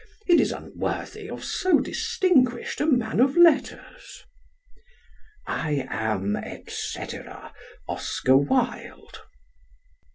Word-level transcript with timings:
It 0.25 0.41
is 0.41 0.51
unworthy 0.51 1.29
of 1.29 1.43
so 1.43 1.79
distinguished 1.79 2.81
a 2.81 2.87
man 2.87 3.19
of 3.19 3.37
letters. 3.37 4.23
I 5.45 5.85
am, 5.91 6.35
etc., 6.37 7.53
OSCAR 7.87 8.37
WILDE. 8.37 9.19